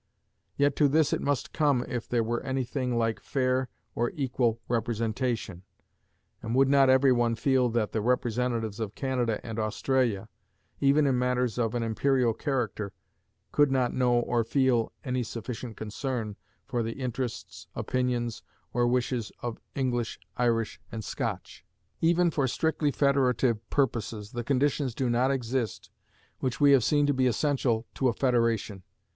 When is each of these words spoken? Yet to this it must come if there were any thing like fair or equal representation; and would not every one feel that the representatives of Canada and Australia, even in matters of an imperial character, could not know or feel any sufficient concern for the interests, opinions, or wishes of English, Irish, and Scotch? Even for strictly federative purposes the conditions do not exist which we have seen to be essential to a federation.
Yet 0.57 0.75
to 0.77 0.87
this 0.87 1.13
it 1.13 1.21
must 1.21 1.53
come 1.53 1.85
if 1.87 2.07
there 2.07 2.23
were 2.23 2.41
any 2.41 2.63
thing 2.63 2.97
like 2.97 3.19
fair 3.19 3.69
or 3.93 4.09
equal 4.15 4.59
representation; 4.67 5.61
and 6.41 6.55
would 6.55 6.67
not 6.69 6.89
every 6.89 7.11
one 7.11 7.35
feel 7.35 7.69
that 7.69 7.91
the 7.91 8.01
representatives 8.01 8.79
of 8.79 8.95
Canada 8.95 9.39
and 9.45 9.59
Australia, 9.59 10.27
even 10.79 11.05
in 11.05 11.19
matters 11.19 11.59
of 11.59 11.75
an 11.75 11.83
imperial 11.83 12.33
character, 12.33 12.93
could 13.51 13.69
not 13.71 13.93
know 13.93 14.13
or 14.21 14.43
feel 14.43 14.91
any 15.03 15.21
sufficient 15.21 15.77
concern 15.77 16.35
for 16.65 16.81
the 16.81 16.93
interests, 16.93 17.67
opinions, 17.75 18.41
or 18.73 18.87
wishes 18.87 19.31
of 19.43 19.59
English, 19.75 20.19
Irish, 20.35 20.81
and 20.91 21.03
Scotch? 21.03 21.63
Even 21.99 22.31
for 22.31 22.47
strictly 22.47 22.89
federative 22.89 23.69
purposes 23.69 24.31
the 24.31 24.43
conditions 24.43 24.95
do 24.95 25.11
not 25.11 25.29
exist 25.29 25.91
which 26.39 26.59
we 26.59 26.71
have 26.71 26.83
seen 26.83 27.05
to 27.05 27.13
be 27.13 27.27
essential 27.27 27.85
to 27.93 28.07
a 28.07 28.13
federation. 28.13 28.81